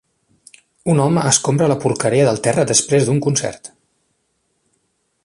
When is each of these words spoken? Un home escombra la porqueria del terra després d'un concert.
Un 0.93 1.01
home 1.03 1.25
escombra 1.31 1.67
la 1.73 1.77
porqueria 1.83 2.25
del 2.29 2.41
terra 2.49 2.67
després 2.73 3.07
d'un 3.11 3.21
concert. 3.29 3.73